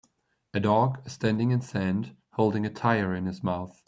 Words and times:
A 0.55 0.59
dog 0.59 1.07
standing 1.07 1.51
in 1.51 1.61
sand, 1.61 2.17
holding 2.31 2.65
a 2.65 2.71
tire 2.71 3.13
in 3.13 3.27
his 3.27 3.43
mouth. 3.43 3.79